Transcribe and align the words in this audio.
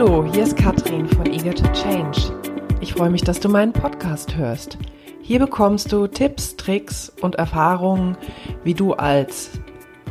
Hallo, 0.00 0.24
hier 0.32 0.44
ist 0.44 0.56
Katrin 0.56 1.08
von 1.08 1.26
Eager 1.26 1.52
to 1.52 1.66
Change. 1.72 2.32
Ich 2.80 2.92
freue 2.92 3.10
mich, 3.10 3.22
dass 3.22 3.40
du 3.40 3.48
meinen 3.48 3.72
Podcast 3.72 4.36
hörst. 4.36 4.78
Hier 5.22 5.40
bekommst 5.40 5.90
du 5.90 6.06
Tipps, 6.06 6.54
Tricks 6.54 7.12
und 7.20 7.34
Erfahrungen, 7.34 8.16
wie 8.62 8.74
du 8.74 8.92
als 8.92 9.50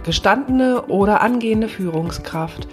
gestandene 0.04 0.88
oder 0.88 1.21
angehende 1.21 1.70
Führungskraft 1.70 2.68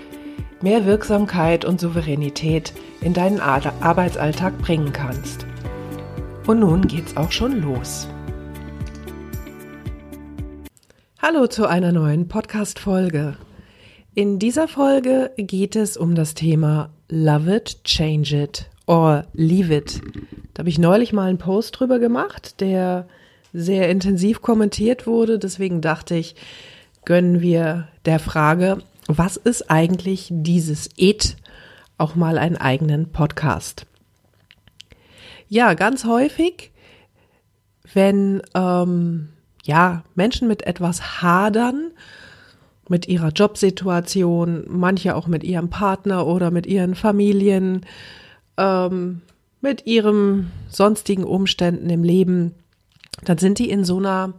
mehr 0.61 0.87
Wirksamkeit 0.87 1.65
und 1.65 1.81
Souveränität 1.81 2.73
in 3.01 3.15
deinen 3.15 3.39
Arbeitsalltag 3.39 4.59
bringen 4.59 4.93
kannst. 4.93 5.47
Und 6.49 6.59
nun 6.59 6.89
geht's 6.89 7.17
auch 7.17 7.31
schon 7.31 7.63
los. 7.63 8.09
Hallo 11.23 11.47
zu 11.47 11.69
einer 11.69 11.93
neuen 11.93 12.27
Podcast-Folge. 12.27 13.37
In 14.17 14.41
dieser 14.41 14.67
Folge 14.67 15.31
geht 15.37 15.77
es 15.77 15.97
um 15.97 16.17
das 16.17 16.35
Thema 16.35 16.91
Love 17.17 17.49
it, 17.55 17.85
change 17.85 18.35
it 18.35 18.69
or 18.87 19.25
leave 19.35 19.73
it. 19.73 20.01
Da 20.53 20.61
habe 20.61 20.69
ich 20.69 20.81
neulich 20.81 21.13
mal 21.13 21.29
einen 21.29 21.39
Post 21.39 21.79
drüber 21.79 22.01
gemacht, 22.01 22.61
der 22.61 23.07
sehr 23.53 23.89
intensiv 23.89 24.43
kommentiert 24.43 25.07
wurde. 25.07 25.39
Deswegen 25.39 25.81
dachte 25.81 26.17
ich, 26.17 26.35
gönnen 27.05 27.41
wir 27.41 27.87
der 28.05 28.19
Frage, 28.19 28.79
was 29.07 29.37
ist 29.37 29.71
eigentlich 29.71 30.27
dieses 30.29 30.89
It, 30.97 31.37
auch 31.99 32.17
mal 32.17 32.37
einen 32.37 32.57
eigenen 32.57 33.13
Podcast. 33.13 33.87
Ja, 35.49 35.75
ganz 35.75 36.05
häufig, 36.05 36.73
wenn 37.93 38.43
ähm, 38.57 39.29
ja 39.63 40.03
Menschen 40.17 40.49
mit 40.49 40.67
etwas 40.67 41.23
hadern, 41.23 41.93
mit 42.89 43.09
ihrer 43.09 43.29
Jobsituation, 43.29 44.65
manche 44.69 45.15
auch 45.17 45.27
mit 45.27 45.45
ihrem 45.45 45.71
Partner 45.71 46.27
oder 46.27 46.51
mit 46.51 46.67
ihren 46.67 46.95
Familien, 46.95 47.87
ähm, 48.57 49.23
mit 49.61 49.87
ihren 49.87 50.51
sonstigen 50.69 51.25
Umständen 51.25 51.89
im 51.89 52.05
Leben, 52.05 52.55
dann 53.25 53.39
sind 53.39 53.59
die 53.59 53.71
in 53.71 53.85
so 53.85 53.99
einer 53.99 54.35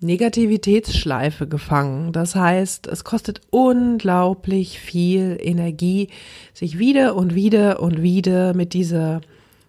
Negativitätsschleife 0.00 1.48
gefangen. 1.48 2.12
Das 2.12 2.36
heißt, 2.36 2.86
es 2.86 3.02
kostet 3.02 3.40
unglaublich 3.50 4.78
viel 4.78 5.36
Energie, 5.40 6.08
sich 6.54 6.78
wieder 6.78 7.16
und 7.16 7.34
wieder 7.34 7.82
und 7.82 8.00
wieder 8.00 8.54
mit 8.54 8.74
dieser 8.74 9.20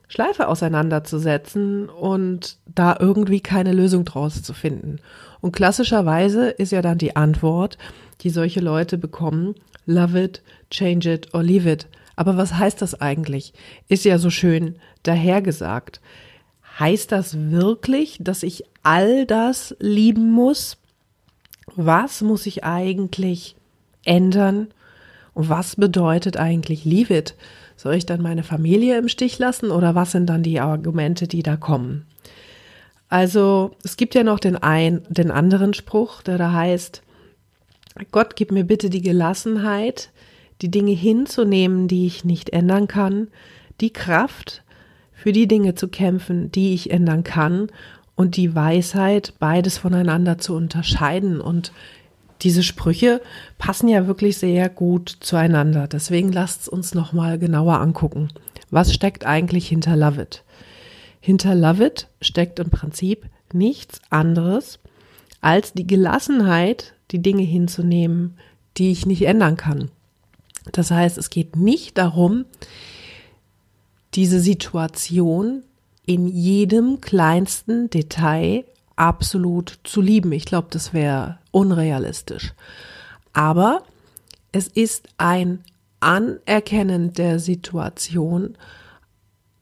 Schleife 0.07 0.47
auseinanderzusetzen 0.47 1.89
und 1.89 2.57
da 2.67 2.95
irgendwie 2.99 3.41
keine 3.41 3.73
Lösung 3.73 4.05
draus 4.05 4.43
zu 4.43 4.53
finden. 4.53 4.99
Und 5.41 5.53
klassischerweise 5.53 6.49
ist 6.49 6.71
ja 6.71 6.81
dann 6.81 6.97
die 6.97 7.15
Antwort, 7.15 7.77
die 8.21 8.29
solche 8.29 8.59
Leute 8.59 8.97
bekommen, 8.97 9.55
love 9.85 10.21
it, 10.21 10.41
change 10.69 11.11
it 11.11 11.33
or 11.33 11.43
leave 11.43 11.69
it. 11.69 11.87
Aber 12.15 12.35
was 12.35 12.55
heißt 12.55 12.81
das 12.81 12.99
eigentlich? 12.99 13.53
Ist 13.87 14.03
ja 14.03 14.17
so 14.17 14.29
schön 14.29 14.75
dahergesagt. 15.03 16.01
Heißt 16.79 17.11
das 17.11 17.37
wirklich, 17.51 18.17
dass 18.19 18.43
ich 18.43 18.63
all 18.83 19.25
das 19.25 19.75
lieben 19.79 20.31
muss? 20.31 20.77
Was 21.75 22.21
muss 22.21 22.45
ich 22.45 22.63
eigentlich 22.63 23.55
ändern? 24.03 24.67
Und 25.33 25.47
was 25.47 25.77
bedeutet 25.77 26.35
eigentlich 26.35 26.83
leave 26.83 27.15
it? 27.15 27.35
Soll 27.77 27.95
ich 27.95 28.05
dann 28.05 28.21
meine 28.21 28.43
Familie 28.43 28.97
im 28.97 29.07
Stich 29.07 29.39
lassen 29.39 29.71
oder 29.71 29.95
was 29.95 30.11
sind 30.11 30.25
dann 30.25 30.43
die 30.43 30.59
Argumente, 30.59 31.27
die 31.27 31.43
da 31.43 31.55
kommen? 31.55 32.05
Also, 33.09 33.71
es 33.83 33.97
gibt 33.97 34.15
ja 34.15 34.23
noch 34.23 34.39
den 34.39 34.55
ein, 34.55 35.01
den 35.09 35.31
anderen 35.31 35.73
Spruch, 35.73 36.21
der 36.21 36.37
da 36.37 36.53
heißt, 36.53 37.01
Gott 38.11 38.35
gib 38.35 38.51
mir 38.51 38.63
bitte 38.63 38.89
die 38.89 39.01
Gelassenheit, 39.01 40.11
die 40.61 40.69
Dinge 40.69 40.91
hinzunehmen, 40.91 41.87
die 41.87 42.05
ich 42.05 42.23
nicht 42.23 42.51
ändern 42.51 42.87
kann, 42.87 43.29
die 43.81 43.91
Kraft, 43.91 44.63
für 45.19 45.33
die 45.33 45.47
Dinge 45.47 45.75
zu 45.75 45.89
kämpfen, 45.89 46.49
die 46.51 46.73
ich 46.73 46.91
ändern 46.91 47.23
kann 47.23 47.67
und 48.15 48.37
die 48.37 48.55
Weisheit, 48.55 49.33
beides 49.39 49.77
voneinander 49.77 50.37
zu 50.37 50.55
unterscheiden. 50.55 51.41
Und 51.41 51.73
diese 52.41 52.63
Sprüche 52.63 53.21
passen 53.57 53.89
ja 53.89 54.07
wirklich 54.07 54.37
sehr 54.37 54.69
gut 54.69 55.17
zueinander. 55.19 55.87
Deswegen 55.87 56.31
lasst 56.31 56.69
uns 56.69 56.93
nochmal 56.93 57.37
genauer 57.37 57.81
angucken. 57.81 58.29
Was 58.71 58.93
steckt 58.93 59.25
eigentlich 59.25 59.67
hinter 59.67 59.97
Love 59.97 60.21
It? 60.21 60.43
Hinter 61.19 61.55
Love 61.55 61.85
It 61.85 62.07
steckt 62.21 62.59
im 62.59 62.69
Prinzip 62.69 63.25
nichts 63.53 64.01
anderes 64.09 64.79
als 65.41 65.73
die 65.73 65.87
Gelassenheit, 65.87 66.93
die 67.11 67.21
Dinge 67.21 67.43
hinzunehmen, 67.43 68.37
die 68.77 68.91
ich 68.91 69.05
nicht 69.05 69.23
ändern 69.23 69.57
kann. 69.57 69.89
Das 70.71 70.91
heißt, 70.91 71.17
es 71.17 71.29
geht 71.29 71.55
nicht 71.55 71.97
darum, 71.97 72.45
diese 74.15 74.39
Situation 74.39 75.63
in 76.05 76.27
jedem 76.27 77.01
kleinsten 77.01 77.89
Detail 77.89 78.65
absolut 78.95 79.79
zu 79.83 80.01
lieben. 80.01 80.31
Ich 80.31 80.45
glaube, 80.45 80.67
das 80.71 80.93
wäre 80.93 81.39
unrealistisch. 81.51 82.53
Aber 83.33 83.83
es 84.51 84.67
ist 84.67 85.07
ein 85.17 85.63
Anerkennen 85.99 87.13
der 87.13 87.39
Situation, 87.39 88.57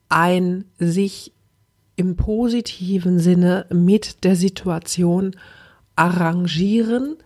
ein 0.10 0.66
sich 0.80 1.34
im 1.98 2.16
positiven 2.16 3.20
Sinne 3.20 3.66
mit 3.70 4.24
der 4.24 4.38
Situation 4.38 5.36
arrangieren 5.98 7.18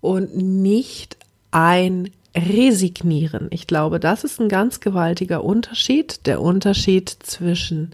und 0.00 0.36
nicht 0.36 1.16
ein 1.50 2.10
resignieren. 2.36 3.48
Ich 3.50 3.66
glaube, 3.66 3.98
das 3.98 4.22
ist 4.22 4.38
ein 4.38 4.50
ganz 4.50 4.80
gewaltiger 4.80 5.42
Unterschied. 5.42 6.26
Der 6.26 6.42
Unterschied 6.42 7.08
zwischen 7.08 7.92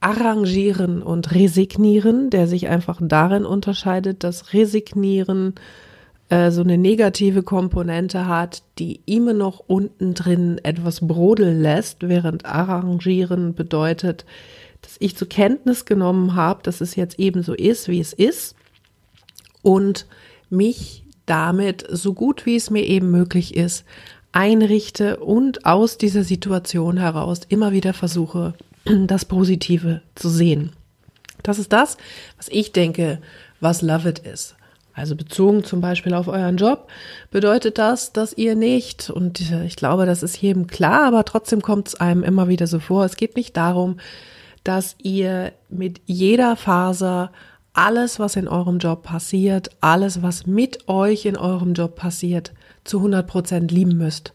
arrangieren 0.00 1.02
und 1.02 1.32
resignieren, 1.32 2.28
der 2.28 2.48
sich 2.48 2.68
einfach 2.68 2.98
darin 3.00 3.46
unterscheidet, 3.46 4.24
dass 4.24 4.52
resignieren 4.52 5.54
äh, 6.28 6.50
so 6.50 6.62
eine 6.62 6.76
negative 6.76 7.42
Komponente 7.42 8.26
hat, 8.26 8.64
die 8.78 9.00
immer 9.06 9.32
noch 9.32 9.60
unten 9.60 10.14
drin 10.14 10.60
etwas 10.62 11.06
brodeln 11.06 11.62
lässt, 11.62 12.08
während 12.08 12.44
arrangieren 12.44 13.54
bedeutet, 13.54 14.26
dass 14.84 14.96
ich 14.98 15.16
zur 15.16 15.28
Kenntnis 15.28 15.86
genommen 15.86 16.34
habe, 16.34 16.62
dass 16.62 16.80
es 16.80 16.94
jetzt 16.94 17.18
eben 17.18 17.42
so 17.42 17.54
ist, 17.54 17.88
wie 17.88 18.00
es 18.00 18.12
ist 18.12 18.54
und 19.62 20.06
mich 20.50 21.04
damit 21.26 21.86
so 21.88 22.12
gut 22.12 22.44
wie 22.44 22.56
es 22.56 22.68
mir 22.68 22.84
eben 22.84 23.10
möglich 23.10 23.56
ist, 23.56 23.84
einrichte 24.32 25.16
und 25.18 25.64
aus 25.64 25.96
dieser 25.96 26.22
Situation 26.22 26.98
heraus 26.98 27.40
immer 27.48 27.72
wieder 27.72 27.94
versuche, 27.94 28.54
das 28.84 29.24
Positive 29.24 30.02
zu 30.14 30.28
sehen. 30.28 30.72
Das 31.42 31.58
ist 31.58 31.72
das, 31.72 31.96
was 32.36 32.48
ich 32.48 32.72
denke, 32.72 33.20
was 33.60 33.80
Love 33.80 34.10
It 34.10 34.18
ist. 34.18 34.56
Also 34.92 35.16
bezogen 35.16 35.64
zum 35.64 35.80
Beispiel 35.80 36.14
auf 36.14 36.28
euren 36.28 36.56
Job 36.56 36.88
bedeutet 37.30 37.78
das, 37.78 38.12
dass 38.12 38.32
ihr 38.32 38.54
nicht, 38.54 39.10
und 39.10 39.40
ich 39.64 39.76
glaube, 39.76 40.06
das 40.06 40.22
ist 40.22 40.40
jedem 40.40 40.68
klar, 40.68 41.06
aber 41.06 41.24
trotzdem 41.24 41.62
kommt 41.62 41.88
es 41.88 41.94
einem 41.96 42.22
immer 42.22 42.48
wieder 42.48 42.66
so 42.68 42.78
vor, 42.78 43.04
es 43.04 43.16
geht 43.16 43.34
nicht 43.34 43.56
darum, 43.56 43.96
dass 44.64 44.96
ihr 45.02 45.52
mit 45.68 46.00
jeder 46.06 46.56
Faser 46.56 47.30
alles, 47.74 48.18
was 48.18 48.36
in 48.36 48.48
eurem 48.48 48.78
Job 48.78 49.02
passiert, 49.02 49.70
alles, 49.80 50.22
was 50.22 50.46
mit 50.46 50.88
euch 50.88 51.26
in 51.26 51.36
eurem 51.36 51.74
Job 51.74 51.96
passiert, 51.96 52.52
zu 52.84 52.98
100 52.98 53.26
Prozent 53.26 53.72
lieben 53.72 53.96
müsst. 53.98 54.32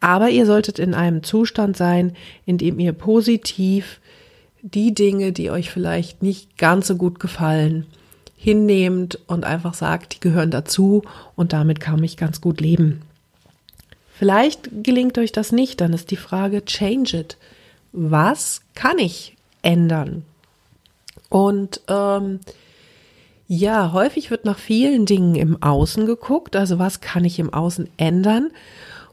Aber 0.00 0.30
ihr 0.30 0.46
solltet 0.46 0.78
in 0.78 0.94
einem 0.94 1.22
Zustand 1.22 1.76
sein, 1.76 2.16
in 2.46 2.56
dem 2.58 2.78
ihr 2.78 2.92
positiv 2.92 4.00
die 4.62 4.94
Dinge, 4.94 5.32
die 5.32 5.50
euch 5.50 5.70
vielleicht 5.70 6.22
nicht 6.22 6.56
ganz 6.56 6.86
so 6.86 6.96
gut 6.96 7.20
gefallen, 7.20 7.86
hinnehmt 8.36 9.18
und 9.26 9.44
einfach 9.44 9.74
sagt, 9.74 10.14
die 10.14 10.20
gehören 10.20 10.50
dazu 10.50 11.02
und 11.36 11.52
damit 11.52 11.80
kann 11.80 12.02
ich 12.02 12.16
ganz 12.16 12.40
gut 12.40 12.60
leben. 12.60 13.02
Vielleicht 14.14 14.70
gelingt 14.82 15.18
euch 15.18 15.32
das 15.32 15.52
nicht, 15.52 15.80
dann 15.80 15.92
ist 15.92 16.10
die 16.10 16.16
Frage, 16.16 16.64
change 16.64 17.18
it. 17.18 17.36
Was 17.92 18.62
kann 18.74 18.98
ich 18.98 19.36
ändern? 19.62 20.24
Und 21.28 21.80
ähm, 21.88 22.40
ja, 23.46 23.92
häufig 23.92 24.30
wird 24.30 24.44
nach 24.44 24.58
vielen 24.58 25.06
Dingen 25.06 25.34
im 25.34 25.62
Außen 25.62 26.06
geguckt. 26.06 26.56
Also 26.56 26.78
was 26.78 27.00
kann 27.00 27.24
ich 27.24 27.38
im 27.38 27.52
Außen 27.52 27.88
ändern? 27.96 28.50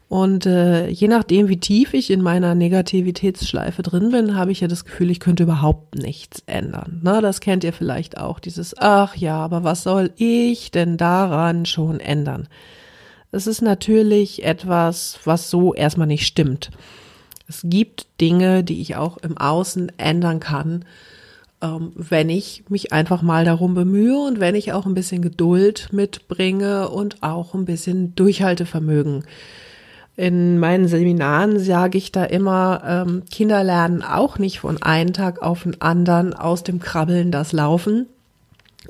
Und 0.10 0.46
äh, 0.46 0.88
je 0.88 1.10
nachdem, 1.10 1.50
wie 1.50 1.60
tief 1.60 1.94
ich 1.94 2.12
in 2.12 2.22
meiner 2.22 2.56
Negativitätsschleife 2.56 3.84
drin 3.84 4.12
bin, 4.12 4.36
habe 4.36 4.52
ich 4.52 4.62
ja 4.62 4.68
das 4.68 4.86
Gefühl, 4.86 5.12
ich 5.12 5.20
könnte 5.20 5.44
überhaupt 5.44 5.96
nichts 5.96 6.44
ändern. 6.46 7.02
Na, 7.04 7.20
das 7.20 7.42
kennt 7.42 7.66
ihr 7.66 7.74
vielleicht 7.74 8.18
auch, 8.18 8.40
dieses, 8.40 8.78
ach 8.78 9.16
ja, 9.16 9.38
aber 9.38 9.66
was 9.66 9.84
soll 9.84 10.12
ich 10.16 10.72
denn 10.72 10.96
daran 10.96 11.66
schon 11.66 12.00
ändern? 12.00 12.48
Es 13.32 13.48
ist 13.48 13.62
natürlich 13.62 14.46
etwas, 14.46 15.20
was 15.26 15.50
so 15.50 15.74
erstmal 15.74 16.08
nicht 16.08 16.26
stimmt. 16.26 16.72
Es 17.48 17.62
gibt 17.64 18.08
Dinge, 18.20 18.64
die 18.64 18.82
ich 18.82 18.96
auch 18.96 19.18
im 19.18 19.38
Außen 19.38 19.92
ändern 19.98 20.40
kann, 20.40 20.84
ähm, 21.62 21.92
wenn 21.96 22.30
ich 22.30 22.66
mich 22.70 22.94
einfach 22.94 23.22
mal 23.22 23.46
darum 23.46 23.74
bemühe 23.74 24.20
und 24.20 24.40
wenn 24.40 24.56
ich 24.56 24.74
auch 24.74 24.86
ein 24.86 24.94
bisschen 24.94 25.22
Geduld 25.22 25.90
mitbringe 25.92 26.90
und 26.90 27.24
auch 27.24 27.54
ein 27.54 27.66
bisschen 27.66 28.16
Durchhaltevermögen. 28.16 29.24
In 30.18 30.60
meinen 30.60 30.88
Seminaren 30.88 31.60
sage 31.60 31.98
ich 31.98 32.12
da 32.12 32.26
immer, 32.26 32.82
ähm, 32.86 33.24
Kinder 33.32 33.64
lernen 33.64 34.02
auch 34.02 34.40
nicht 34.40 34.60
von 34.60 34.82
einem 34.82 35.14
Tag 35.14 35.42
auf 35.42 35.64
den 35.64 35.80
anderen 35.82 36.34
aus 36.34 36.64
dem 36.64 36.80
Krabbeln 36.80 37.32
das 37.32 37.54
Laufen. 37.54 38.08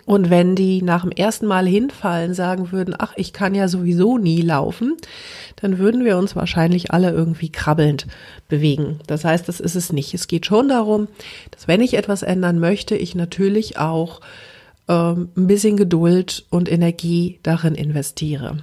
Und 0.07 0.30
wenn 0.30 0.56
die 0.56 0.81
nach 0.81 1.01
dem 1.01 1.12
ersten 1.12 1.45
Mal 1.48 1.68
hinfallen, 1.68 2.33
sagen 2.33 2.71
würden, 2.71 2.95
ach, 2.98 3.12
ich 3.18 3.33
kann 3.33 3.54
ja 3.54 3.68
sowieso 3.68 4.18
nie 4.18 4.42
laufen, 4.42 4.95
dann 5.57 5.80
würden 5.80 6.06
wir 6.06 6.18
uns 6.18 6.33
wahrscheinlich 6.33 6.92
alle 6.92 7.12
irgendwie 7.12 7.50
krabbelnd 7.50 8.07
bewegen. 8.48 9.01
Das 9.07 9.25
heißt, 9.25 9.50
das 9.50 9.59
ist 9.59 9.75
es 9.75 9.92
nicht. 9.92 10.13
Es 10.13 10.27
geht 10.27 10.45
schon 10.45 10.69
darum, 10.69 11.09
dass 11.51 11.68
wenn 11.68 11.81
ich 11.81 11.95
etwas 11.95 12.24
ändern 12.24 12.57
möchte, 12.57 12.95
ich 12.95 13.15
natürlich 13.15 13.80
auch 13.80 14.21
ähm, 14.88 15.27
ein 15.36 15.48
bisschen 15.48 15.75
Geduld 15.75 16.45
und 16.50 16.71
Energie 16.71 17.39
darin 17.44 17.75
investiere. 17.75 18.60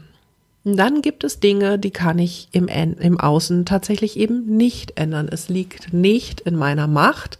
Dann 0.65 1.03
gibt 1.03 1.25
es 1.25 1.41
Dinge, 1.41 1.79
die 1.79 1.91
kann 1.91 2.19
ich 2.19 2.49
im, 2.53 2.69
im 2.69 3.21
Außen 3.21 3.67
tatsächlich 3.67 4.19
eben 4.19 4.57
nicht 4.57 4.99
ändern. 4.99 5.29
Es 5.31 5.51
liegt 5.51 5.93
nicht 5.93 6.41
in 6.41 6.57
meiner 6.57 6.87
Macht, 6.87 7.39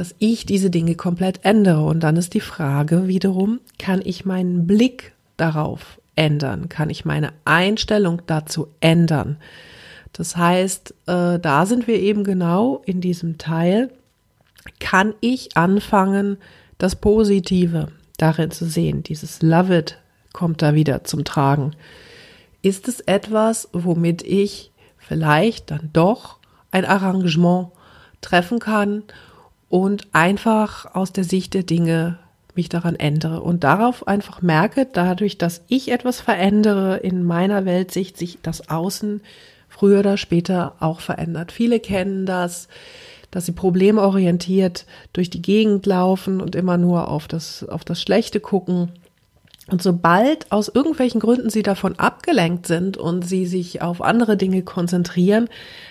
dass 0.00 0.14
ich 0.18 0.46
diese 0.46 0.70
Dinge 0.70 0.94
komplett 0.94 1.44
ändere. 1.44 1.84
Und 1.84 2.00
dann 2.00 2.16
ist 2.16 2.32
die 2.32 2.40
Frage 2.40 3.06
wiederum, 3.06 3.60
kann 3.78 4.00
ich 4.02 4.24
meinen 4.24 4.66
Blick 4.66 5.12
darauf 5.36 6.00
ändern? 6.14 6.70
Kann 6.70 6.88
ich 6.88 7.04
meine 7.04 7.34
Einstellung 7.44 8.22
dazu 8.26 8.68
ändern? 8.80 9.36
Das 10.14 10.38
heißt, 10.38 10.94
äh, 11.06 11.38
da 11.38 11.66
sind 11.66 11.86
wir 11.86 12.00
eben 12.00 12.24
genau 12.24 12.80
in 12.86 13.02
diesem 13.02 13.36
Teil. 13.36 13.90
Kann 14.78 15.12
ich 15.20 15.58
anfangen, 15.58 16.38
das 16.78 16.96
Positive 16.96 17.88
darin 18.16 18.50
zu 18.50 18.64
sehen? 18.64 19.02
Dieses 19.02 19.42
Love 19.42 19.76
it 19.76 19.98
kommt 20.32 20.62
da 20.62 20.72
wieder 20.72 21.04
zum 21.04 21.26
Tragen. 21.26 21.72
Ist 22.62 22.88
es 22.88 23.00
etwas, 23.00 23.68
womit 23.74 24.22
ich 24.22 24.72
vielleicht 24.96 25.70
dann 25.70 25.90
doch 25.92 26.38
ein 26.70 26.86
Arrangement 26.86 27.68
treffen 28.22 28.60
kann 28.60 29.02
und 29.70 30.08
einfach 30.12 30.94
aus 30.94 31.12
der 31.12 31.24
Sicht 31.24 31.54
der 31.54 31.62
Dinge 31.62 32.18
mich 32.54 32.68
daran 32.68 32.96
ändere 32.96 33.40
und 33.40 33.64
darauf 33.64 34.06
einfach 34.06 34.42
merke, 34.42 34.86
dadurch, 34.92 35.38
dass 35.38 35.62
ich 35.68 35.92
etwas 35.92 36.20
verändere 36.20 36.98
in 36.98 37.22
meiner 37.22 37.64
Weltsicht, 37.64 38.18
sich 38.18 38.38
das 38.42 38.68
Außen 38.68 39.22
früher 39.68 40.00
oder 40.00 40.16
später 40.16 40.74
auch 40.80 41.00
verändert. 41.00 41.52
Viele 41.52 41.78
kennen 41.78 42.26
das, 42.26 42.68
dass 43.30 43.46
sie 43.46 43.52
problemorientiert 43.52 44.84
durch 45.12 45.30
die 45.30 45.40
Gegend 45.40 45.86
laufen 45.86 46.40
und 46.40 46.56
immer 46.56 46.76
nur 46.76 47.08
auf 47.08 47.28
das, 47.28 47.66
auf 47.66 47.84
das 47.84 48.02
Schlechte 48.02 48.40
gucken 48.40 48.90
und 49.68 49.82
sobald 49.82 50.50
aus 50.50 50.68
irgendwelchen 50.68 51.20
Gründen 51.20 51.50
sie 51.50 51.62
davon 51.62 51.98
abgelenkt 51.98 52.66
sind 52.66 52.96
und 52.96 53.22
sie 53.22 53.46
sich 53.46 53.82
auf 53.82 54.02
andere 54.02 54.36
Dinge 54.36 54.62
konzentrieren, 54.62 55.48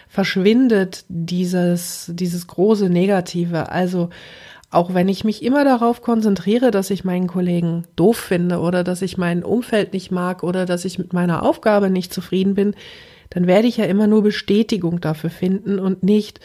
verschwindet 0.07 1.05
dieses, 1.07 2.11
dieses 2.13 2.47
große 2.47 2.89
Negative. 2.89 3.69
Also 3.69 4.09
auch 4.71 4.93
wenn 4.93 5.07
ich 5.07 5.23
mich 5.23 5.43
immer 5.43 5.63
darauf 5.63 6.01
konzentriere, 6.01 6.71
dass 6.71 6.89
ich 6.89 7.03
meinen 7.03 7.27
Kollegen 7.27 7.85
doof 7.95 8.17
finde 8.17 8.59
oder 8.59 8.83
dass 8.83 9.01
ich 9.01 9.17
mein 9.17 9.43
Umfeld 9.43 9.93
nicht 9.93 10.11
mag 10.11 10.43
oder 10.43 10.65
dass 10.65 10.85
ich 10.85 10.99
mit 10.99 11.13
meiner 11.13 11.43
Aufgabe 11.43 11.89
nicht 11.89 12.13
zufrieden 12.13 12.55
bin, 12.55 12.75
dann 13.29 13.47
werde 13.47 13.67
ich 13.67 13.77
ja 13.77 13.85
immer 13.85 14.07
nur 14.07 14.23
Bestätigung 14.23 15.01
dafür 15.01 15.29
finden 15.29 15.79
und 15.79 16.03
nicht 16.03 16.39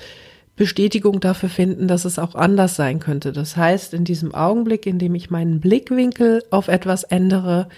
Bestätigung 0.56 1.20
dafür 1.20 1.48
finden, 1.48 1.88
dass 1.88 2.04
es 2.04 2.18
auch 2.18 2.34
anders 2.34 2.76
sein 2.76 3.00
könnte. 3.00 3.32
Das 3.32 3.56
heißt, 3.56 3.92
in 3.92 4.04
diesem 4.04 4.34
Augenblick, 4.34 4.86
in 4.86 4.98
dem 4.98 5.14
ich 5.14 5.30
meinen 5.30 5.60
Blickwinkel 5.60 6.44
auf 6.50 6.68
etwas 6.68 7.02
ändere, 7.02 7.68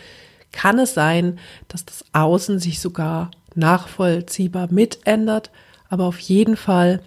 kann 0.52 0.78
es 0.78 0.94
sein, 0.94 1.38
dass 1.68 1.84
das 1.84 2.04
Außen 2.12 2.58
sich 2.58 2.80
sogar 2.80 3.30
nachvollziehbar 3.54 4.68
mitändert, 4.70 5.50
aber 5.88 6.04
auf 6.04 6.18
jeden 6.18 6.56
Fall 6.56 7.00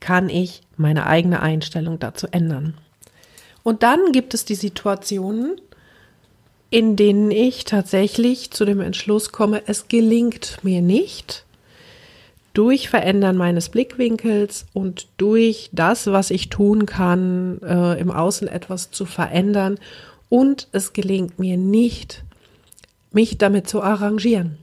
kann 0.00 0.28
ich 0.28 0.62
meine 0.76 1.06
eigene 1.06 1.40
Einstellung 1.40 1.98
dazu 1.98 2.26
ändern. 2.30 2.74
Und 3.62 3.82
dann 3.82 4.12
gibt 4.12 4.34
es 4.34 4.44
die 4.44 4.54
Situationen, 4.54 5.60
in 6.70 6.96
denen 6.96 7.30
ich 7.30 7.64
tatsächlich 7.64 8.50
zu 8.52 8.64
dem 8.64 8.80
Entschluss 8.80 9.32
komme, 9.32 9.62
es 9.66 9.88
gelingt 9.88 10.58
mir 10.62 10.80
nicht, 10.80 11.44
durch 12.54 12.88
Verändern 12.88 13.36
meines 13.36 13.68
Blickwinkels 13.68 14.66
und 14.72 15.08
durch 15.16 15.70
das, 15.72 16.06
was 16.08 16.30
ich 16.30 16.48
tun 16.48 16.86
kann, 16.86 17.60
äh, 17.62 18.00
im 18.00 18.10
Außen 18.10 18.48
etwas 18.48 18.90
zu 18.90 19.04
verändern. 19.04 19.78
Und 20.28 20.68
es 20.72 20.92
gelingt 20.92 21.38
mir 21.38 21.56
nicht, 21.56 22.24
mich 23.12 23.38
damit 23.38 23.68
zu 23.68 23.82
arrangieren. 23.82 24.58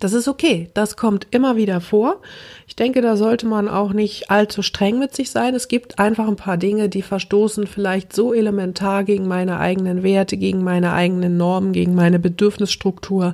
Das 0.00 0.12
ist 0.12 0.28
okay. 0.28 0.70
Das 0.74 0.96
kommt 0.96 1.26
immer 1.30 1.56
wieder 1.56 1.80
vor. 1.80 2.20
Ich 2.66 2.76
denke, 2.76 3.00
da 3.00 3.16
sollte 3.16 3.46
man 3.46 3.68
auch 3.68 3.92
nicht 3.92 4.30
allzu 4.30 4.62
streng 4.62 4.98
mit 4.98 5.14
sich 5.14 5.30
sein. 5.30 5.54
Es 5.54 5.68
gibt 5.68 5.98
einfach 5.98 6.28
ein 6.28 6.36
paar 6.36 6.56
Dinge, 6.56 6.88
die 6.88 7.02
verstoßen 7.02 7.66
vielleicht 7.66 8.12
so 8.12 8.32
elementar 8.32 9.04
gegen 9.04 9.26
meine 9.26 9.58
eigenen 9.58 10.02
Werte, 10.02 10.36
gegen 10.36 10.62
meine 10.62 10.92
eigenen 10.92 11.36
Normen, 11.36 11.72
gegen 11.72 11.94
meine 11.94 12.18
Bedürfnisstruktur, 12.18 13.32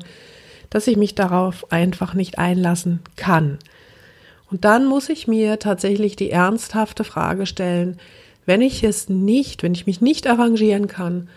dass 0.74 0.88
ich 0.88 0.96
mich 0.96 1.14
darauf 1.14 1.70
einfach 1.70 2.14
nicht 2.14 2.36
einlassen 2.40 2.98
kann. 3.14 3.60
Und 4.50 4.64
dann 4.64 4.86
muss 4.86 5.08
ich 5.08 5.28
mir 5.28 5.60
tatsächlich 5.60 6.16
die 6.16 6.32
ernsthafte 6.32 7.04
Frage 7.04 7.46
stellen, 7.46 7.96
wenn 8.44 8.60
ich 8.60 8.82
es 8.82 9.08
nicht, 9.08 9.62
wenn 9.62 9.72
ich 9.72 9.86
mich 9.86 10.00
nicht 10.00 10.26
arrangieren 10.26 10.88
kann, 10.88 11.28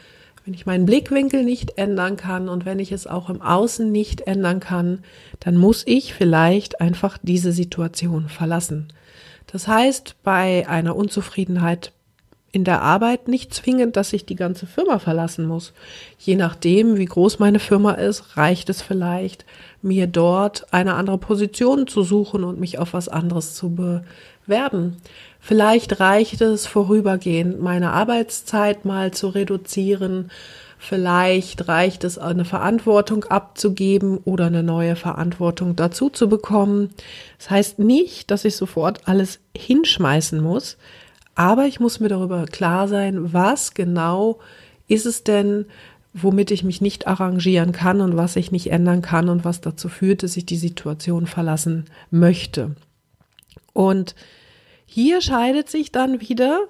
wenn 0.43 0.55
ich 0.55 0.65
meinen 0.65 0.87
Blickwinkel 0.87 1.43
nicht 1.43 1.77
ändern 1.77 2.17
kann 2.17 2.49
und 2.49 2.65
wenn 2.65 2.79
ich 2.79 2.91
es 2.91 3.05
auch 3.05 3.29
im 3.29 3.39
Außen 3.39 3.91
nicht 3.91 4.21
ändern 4.21 4.59
kann, 4.59 5.03
dann 5.39 5.55
muss 5.55 5.83
ich 5.85 6.15
vielleicht 6.15 6.81
einfach 6.81 7.19
diese 7.21 7.51
Situation 7.51 8.29
verlassen. 8.29 8.87
Das 9.45 9.67
heißt, 9.67 10.15
bei 10.23 10.67
einer 10.67 10.95
Unzufriedenheit 10.95 11.91
in 12.51 12.63
der 12.63 12.81
Arbeit 12.81 13.27
nicht 13.27 13.53
zwingend, 13.53 13.97
dass 13.97 14.13
ich 14.13 14.25
die 14.25 14.35
ganze 14.35 14.65
Firma 14.65 14.99
verlassen 14.99 15.45
muss. 15.45 15.73
Je 16.17 16.35
nachdem, 16.35 16.97
wie 16.97 17.05
groß 17.05 17.39
meine 17.39 17.59
Firma 17.59 17.91
ist, 17.91 18.37
reicht 18.37 18.69
es 18.69 18.81
vielleicht, 18.81 19.45
mir 19.81 20.07
dort 20.07 20.73
eine 20.73 20.95
andere 20.95 21.17
Position 21.17 21.87
zu 21.87 22.03
suchen 22.03 22.43
und 22.43 22.59
mich 22.59 22.79
auf 22.79 22.93
was 22.93 23.09
anderes 23.09 23.53
zu 23.53 23.75
bewerben. 23.75 24.97
Vielleicht 25.39 25.99
reicht 25.99 26.41
es 26.41 26.65
vorübergehend, 26.65 27.61
meine 27.61 27.91
Arbeitszeit 27.91 28.85
mal 28.85 29.11
zu 29.11 29.27
reduzieren. 29.27 30.31
Vielleicht 30.79 31.67
reicht 31.67 32.03
es, 32.03 32.17
eine 32.17 32.45
Verantwortung 32.45 33.25
abzugeben 33.25 34.19
oder 34.19 34.45
eine 34.45 34.63
neue 34.63 34.95
Verantwortung 34.95 35.75
dazu 35.75 36.09
zu 36.09 36.29
bekommen. 36.29 36.89
Das 37.39 37.49
heißt 37.49 37.79
nicht, 37.79 38.31
dass 38.31 38.45
ich 38.45 38.55
sofort 38.55 39.07
alles 39.07 39.39
hinschmeißen 39.55 40.41
muss, 40.41 40.77
aber 41.37 41.67
ich 41.67 41.79
muss 41.79 41.99
mir 41.99 42.09
darüber 42.09 42.45
klar 42.45 42.87
sein, 42.87 43.31
was 43.31 43.75
genau 43.75 44.39
ist 44.87 45.05
es 45.05 45.23
denn, 45.23 45.67
womit 46.11 46.49
ich 46.49 46.63
mich 46.63 46.81
nicht 46.81 47.05
arrangieren 47.05 47.73
kann 47.73 48.01
und 48.01 48.17
was 48.17 48.35
ich 48.35 48.51
nicht 48.51 48.71
ändern 48.71 49.03
kann 49.03 49.29
und 49.29 49.45
was 49.45 49.61
dazu 49.61 49.87
führt, 49.87 50.23
dass 50.23 50.35
ich 50.35 50.47
die 50.47 50.57
Situation 50.57 51.27
verlassen 51.27 51.85
möchte. 52.09 52.75
Und 53.73 54.15
hier 54.87 55.21
scheidet 55.21 55.69
sich 55.69 55.91
dann 55.91 56.21
wieder, 56.21 56.61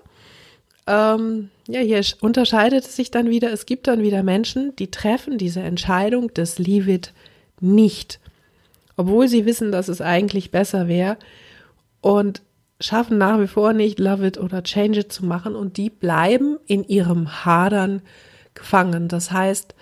ähm, 0.86 1.50
ja, 1.70 1.80
hier 1.80 2.02
unterscheidet 2.20 2.84
es 2.84 2.98
sich 2.98 3.10
dann 3.10 3.30
wieder, 3.30 3.54
es 3.54 3.66
gibt 3.66 3.88
dann 3.88 4.02
wieder 4.02 4.22
Menschen, 4.22 4.76
die 4.76 4.92
treffen 4.92 5.38
diese 5.38 5.62
Entscheidung 5.62 6.34
des 6.34 6.60
Leave 6.60 6.92
it 6.92 7.14
nicht, 7.62 8.20
obwohl 8.98 9.30
sie 9.30 9.46
wissen, 9.46 9.72
dass 9.72 9.88
es 9.88 10.02
eigentlich 10.02 10.52
besser 10.52 10.90
wäre. 10.90 11.16
Und 12.02 12.42
schaffen 12.80 13.18
nach 13.18 13.40
wie 13.40 13.48
vor 13.48 13.74
nicht 13.74 14.00
Love 14.00 14.28
It 14.28 14.38
oder 14.38 14.64
Change 14.64 15.00
It 15.00 15.12
zu 15.12 15.26
machen 15.26 15.56
und 15.56 15.78
die 15.78 15.90
bleiben 15.90 16.58
in 16.66 16.84
ihrem 16.84 17.46
Hadern 17.46 18.02
gefangen. 18.54 19.08
Das 19.08 19.32
heißt, 19.32 19.74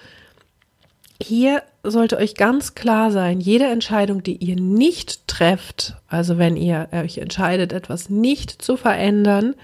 hier 1.22 1.64
sollte 1.84 2.18
euch 2.18 2.36
ganz 2.36 2.76
klar 2.76 3.12
sein, 3.12 3.40
jede 3.40 3.66
Entscheidung, 3.66 4.24
die 4.24 4.38
ihr 4.38 4.56
nicht 4.56 5.28
trefft, 5.28 5.96
also 6.08 6.38
wenn 6.38 6.58
ihr 6.58 6.90
euch 6.92 7.18
entscheidet, 7.18 7.74
etwas 7.74 8.10
nicht 8.10 8.62
zu 8.62 8.76
verändern, 8.76 9.56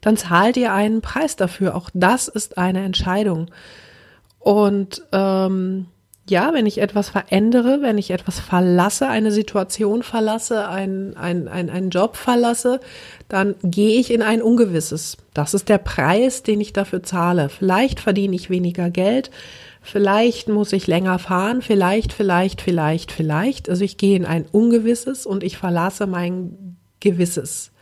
dann 0.00 0.16
zahlt 0.16 0.56
ihr 0.56 0.72
einen 0.72 1.00
Preis 1.00 1.36
dafür. 1.36 1.74
Auch 1.74 1.90
das 1.92 2.28
ist 2.28 2.58
eine 2.58 2.84
Entscheidung. 2.84 3.50
Und 4.38 5.02
ähm, 5.12 5.86
ja, 6.30 6.52
wenn 6.52 6.66
ich 6.66 6.78
etwas 6.78 7.08
verändere, 7.08 7.78
wenn 7.82 7.98
ich 7.98 8.10
etwas 8.10 8.40
verlasse, 8.40 9.08
eine 9.08 9.32
Situation 9.32 10.02
verlasse, 10.02 10.68
ein, 10.68 11.16
ein, 11.16 11.48
ein, 11.48 11.70
einen 11.70 11.90
Job 11.90 12.16
verlasse, 12.16 12.80
dann 13.28 13.54
gehe 13.62 13.98
ich 13.98 14.12
in 14.12 14.22
ein 14.22 14.42
Ungewisses. 14.42 15.16
Das 15.34 15.54
ist 15.54 15.68
der 15.68 15.78
Preis, 15.78 16.42
den 16.42 16.60
ich 16.60 16.72
dafür 16.72 17.02
zahle. 17.02 17.48
Vielleicht 17.48 18.00
verdiene 18.00 18.36
ich 18.36 18.50
weniger 18.50 18.90
Geld, 18.90 19.30
vielleicht 19.82 20.48
muss 20.48 20.72
ich 20.72 20.86
länger 20.86 21.18
fahren, 21.18 21.62
vielleicht, 21.62 22.12
vielleicht, 22.12 22.60
vielleicht, 22.60 23.10
vielleicht. 23.12 23.68
Also 23.68 23.84
ich 23.84 23.96
gehe 23.96 24.16
in 24.16 24.26
ein 24.26 24.46
Ungewisses 24.50 25.26
und 25.26 25.42
ich 25.42 25.56
verlasse 25.56 26.06
mein 26.06 26.76
Gewisses. 27.00 27.72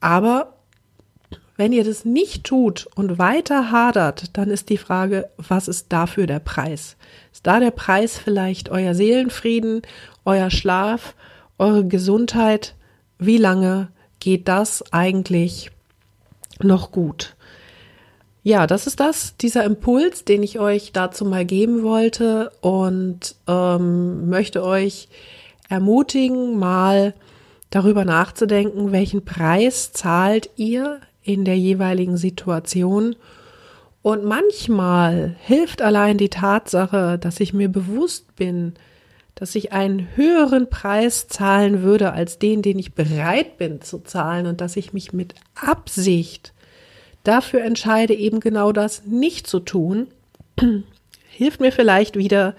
Aber 0.00 0.55
Wenn 1.56 1.72
ihr 1.72 1.84
das 1.84 2.04
nicht 2.04 2.44
tut 2.44 2.86
und 2.94 3.18
weiter 3.18 3.70
hadert, 3.70 4.36
dann 4.36 4.50
ist 4.50 4.68
die 4.68 4.76
Frage, 4.76 5.30
was 5.38 5.68
ist 5.68 5.90
dafür 5.90 6.26
der 6.26 6.38
Preis? 6.38 6.96
Ist 7.32 7.46
da 7.46 7.60
der 7.60 7.70
Preis 7.70 8.18
vielleicht 8.18 8.68
euer 8.68 8.94
Seelenfrieden, 8.94 9.82
euer 10.24 10.50
Schlaf, 10.50 11.14
eure 11.58 11.86
Gesundheit? 11.86 12.74
Wie 13.18 13.38
lange 13.38 13.88
geht 14.20 14.48
das 14.48 14.92
eigentlich 14.92 15.70
noch 16.62 16.92
gut? 16.92 17.36
Ja, 18.42 18.66
das 18.66 18.86
ist 18.86 19.00
das, 19.00 19.36
dieser 19.38 19.64
Impuls, 19.64 20.24
den 20.24 20.42
ich 20.42 20.60
euch 20.60 20.92
dazu 20.92 21.24
mal 21.24 21.44
geben 21.44 21.82
wollte 21.82 22.52
und 22.60 23.34
ähm, 23.48 24.28
möchte 24.28 24.62
euch 24.62 25.08
ermutigen, 25.68 26.58
mal 26.58 27.14
darüber 27.70 28.04
nachzudenken, 28.04 28.92
welchen 28.92 29.24
Preis 29.24 29.92
zahlt 29.92 30.50
ihr 30.54 31.00
in 31.26 31.44
der 31.44 31.58
jeweiligen 31.58 32.16
Situation. 32.16 33.16
Und 34.02 34.24
manchmal 34.24 35.34
hilft 35.40 35.82
allein 35.82 36.16
die 36.16 36.28
Tatsache, 36.28 37.18
dass 37.18 37.40
ich 37.40 37.52
mir 37.52 37.68
bewusst 37.68 38.36
bin, 38.36 38.74
dass 39.34 39.54
ich 39.54 39.72
einen 39.72 40.08
höheren 40.14 40.70
Preis 40.70 41.28
zahlen 41.28 41.82
würde 41.82 42.12
als 42.12 42.38
den, 42.38 42.62
den 42.62 42.78
ich 42.78 42.94
bereit 42.94 43.58
bin 43.58 43.82
zu 43.82 43.98
zahlen 43.98 44.46
und 44.46 44.60
dass 44.60 44.76
ich 44.76 44.92
mich 44.92 45.12
mit 45.12 45.34
Absicht 45.54 46.54
dafür 47.24 47.62
entscheide, 47.62 48.14
eben 48.14 48.40
genau 48.40 48.72
das 48.72 49.04
nicht 49.04 49.46
zu 49.46 49.60
tun, 49.60 50.06
hilft 51.28 51.60
mir 51.60 51.72
vielleicht 51.72 52.16
wieder, 52.16 52.54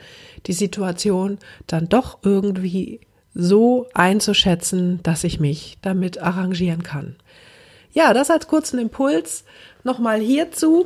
die 0.45 0.53
Situation 0.53 1.39
dann 1.65 1.89
doch 1.89 2.19
irgendwie 2.21 2.99
so 3.33 3.87
einzuschätzen, 3.93 4.99
dass 5.03 5.23
ich 5.23 5.39
mich 5.39 5.77
damit 5.81 6.21
arrangieren 6.21 6.83
kann. 6.83 7.15
Ja, 7.97 8.13
das 8.13 8.29
als 8.29 8.47
kurzen 8.47 8.77
Impuls. 8.77 9.43
Nochmal 9.83 10.19
hierzu 10.19 10.85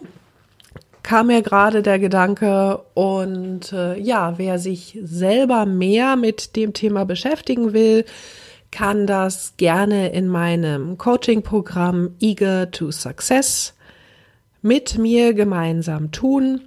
kam 1.04 1.28
mir 1.28 1.42
gerade 1.42 1.82
der 1.82 2.00
Gedanke 2.00 2.80
und 2.94 3.74
äh, 3.74 4.00
ja, 4.00 4.38
wer 4.38 4.60
sich 4.60 4.98
selber 5.04 5.66
mehr 5.66 6.16
mit 6.16 6.56
dem 6.56 6.72
Thema 6.72 7.04
beschäftigen 7.04 7.74
will, 7.74 8.06
kann 8.72 9.08
das 9.08 9.56
gerne 9.58 10.14
in 10.14 10.30
meinem 10.30 10.98
Coaching-Programm 10.98 12.16
Eager 12.22 12.72
to 12.72 12.92
Success 12.92 13.74
mit 14.62 14.98
mir 14.98 15.34
gemeinsam 15.34 16.14
tun. 16.14 16.62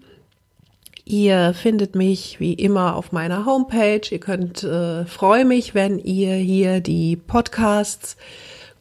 Ihr 1.07 1.55
findet 1.55 1.95
mich 1.95 2.39
wie 2.39 2.53
immer 2.53 2.97
auf 2.97 3.13
meiner 3.13 3.47
Homepage. 3.47 4.03
Ihr 4.11 4.21
könnt 4.21 4.63
äh, 4.63 5.07
freue 5.07 5.47
mich, 5.47 5.75
wenn 5.75 5.99
ihr 5.99 6.35
hier 6.35 6.81
die 6.81 7.17
Podcasts 7.17 8.19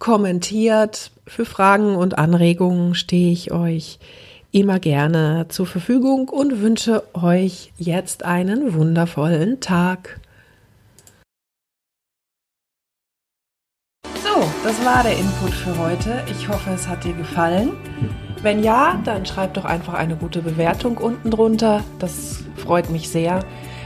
kommentiert. 0.03 1.11
Für 1.25 1.45
Fragen 1.45 1.95
und 1.95 2.17
Anregungen 2.17 2.93
stehe 2.93 3.31
ich 3.31 3.53
euch 3.53 3.99
immer 4.51 4.77
gerne 4.77 5.45
zur 5.47 5.65
Verfügung 5.65 6.27
und 6.27 6.59
wünsche 6.59 7.03
euch 7.13 7.71
jetzt 7.77 8.25
einen 8.25 8.73
wundervollen 8.73 9.61
Tag. 9.61 10.19
So, 14.21 14.43
das 14.65 14.83
war 14.83 15.03
der 15.03 15.17
Input 15.17 15.53
für 15.53 15.77
heute. 15.77 16.21
Ich 16.29 16.49
hoffe, 16.49 16.71
es 16.71 16.85
hat 16.85 17.05
dir 17.05 17.13
gefallen. 17.13 17.71
Wenn 18.41 18.61
ja, 18.61 19.01
dann 19.05 19.25
schreib 19.25 19.53
doch 19.53 19.63
einfach 19.63 19.93
eine 19.93 20.17
gute 20.17 20.41
Bewertung 20.41 20.97
unten 20.97 21.31
drunter. 21.31 21.81
Das 21.99 22.43
freut 22.57 22.89
mich 22.89 23.07
sehr. 23.07 23.39